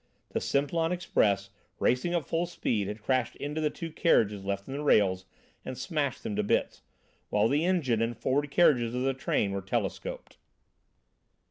The 0.29 0.41
Simplon 0.41 0.91
express, 0.91 1.51
racing 1.79 2.15
at 2.15 2.25
full 2.25 2.47
speed, 2.47 2.87
had 2.87 3.03
crashed 3.03 3.35
into 3.35 3.61
the 3.61 3.69
two 3.69 3.91
carriages 3.91 4.43
left 4.43 4.67
on 4.67 4.73
the 4.73 4.81
rails 4.81 5.25
and 5.63 5.77
smashed 5.77 6.23
them 6.23 6.35
to 6.37 6.41
bits, 6.41 6.81
while 7.29 7.47
the 7.47 7.63
engine 7.65 8.01
and 8.01 8.17
forward 8.17 8.49
carriages 8.49 8.95
of 8.95 9.03
the 9.03 9.13
train 9.13 9.51
were 9.51 9.61
telescoped. 9.61 10.37